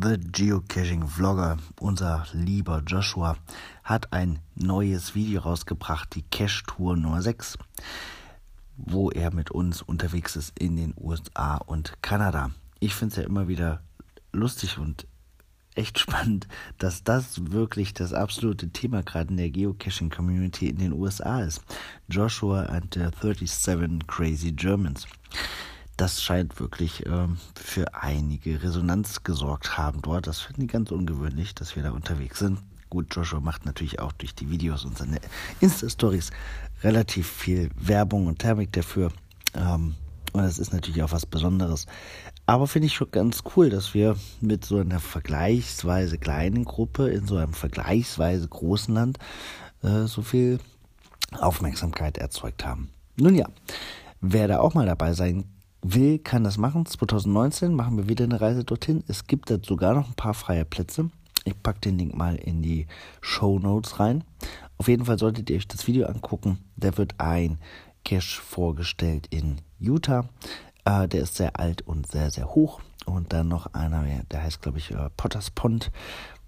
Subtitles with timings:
[0.00, 3.36] The Geocaching Vlogger, unser lieber Joshua,
[3.82, 7.58] hat ein neues Video rausgebracht, die Cache Tour Nummer 6,
[8.76, 12.52] wo er mit uns unterwegs ist in den USA und Kanada.
[12.78, 13.82] Ich finde es ja immer wieder
[14.32, 15.08] lustig und
[15.74, 16.46] echt spannend,
[16.78, 21.60] dass das wirklich das absolute Thema gerade in der Geocaching Community in den USA ist.
[22.08, 25.08] Joshua and the 37 Crazy Germans
[25.98, 30.28] das scheint wirklich ähm, für einige Resonanz gesorgt haben dort.
[30.28, 32.60] Das finde ich ganz ungewöhnlich, dass wir da unterwegs sind.
[32.88, 35.18] Gut, Joshua macht natürlich auch durch die Videos und seine
[35.60, 36.30] Insta-Stories
[36.82, 39.10] relativ viel Werbung und Thermik dafür.
[39.54, 39.96] Ähm,
[40.32, 41.86] und das ist natürlich auch was Besonderes.
[42.46, 47.26] Aber finde ich schon ganz cool, dass wir mit so einer vergleichsweise kleinen Gruppe in
[47.26, 49.18] so einem vergleichsweise großen Land
[49.82, 50.60] äh, so viel
[51.32, 52.90] Aufmerksamkeit erzeugt haben.
[53.16, 53.48] Nun ja,
[54.20, 55.44] wer da auch mal dabei sein
[55.82, 56.86] will, kann das machen.
[56.86, 59.04] 2019 machen wir wieder eine Reise dorthin.
[59.08, 61.10] Es gibt da sogar noch ein paar freie Plätze.
[61.44, 62.86] Ich packe den Link mal in die
[63.20, 64.24] Show Notes rein.
[64.76, 66.58] Auf jeden Fall solltet ihr euch das Video angucken.
[66.76, 67.58] Da wird ein
[68.04, 70.28] Cache vorgestellt in Utah.
[70.84, 72.80] Äh, der ist sehr alt und sehr, sehr hoch.
[73.06, 75.90] Und dann noch einer, der heißt, glaube ich, äh, Potters Pond.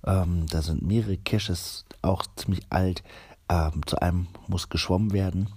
[0.06, 3.02] Ähm, da sind mehrere Caches, auch ziemlich alt.
[3.48, 5.48] Ähm, zu einem muss geschwommen werden.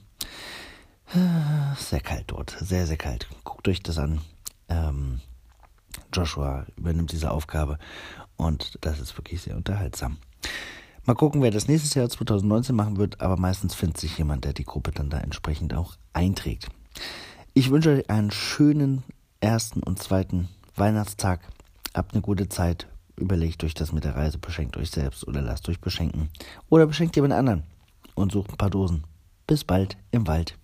[1.77, 3.27] Sehr kalt dort, sehr, sehr kalt.
[3.43, 4.21] Guckt euch das an.
[4.69, 5.21] Ähm,
[6.11, 7.77] Joshua übernimmt diese Aufgabe
[8.37, 10.17] und das ist wirklich sehr unterhaltsam.
[11.05, 14.53] Mal gucken, wer das nächstes Jahr 2019 machen wird, aber meistens findet sich jemand, der
[14.53, 16.69] die Gruppe dann da entsprechend auch einträgt.
[17.53, 19.03] Ich wünsche euch einen schönen
[19.41, 21.41] ersten und zweiten Weihnachtstag.
[21.93, 22.87] Habt eine gute Zeit.
[23.15, 26.29] Überlegt euch das mit der Reise, beschenkt euch selbst oder lasst euch beschenken.
[26.69, 27.63] Oder beschenkt jemand anderen
[28.15, 29.03] und sucht ein paar Dosen.
[29.45, 30.57] Bis bald im Wald.